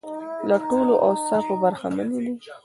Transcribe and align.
له 0.49 0.57
ټولو 0.69 0.93
اوصافو 1.07 1.53
برخمنې 1.63 2.17
دي. 2.25 2.33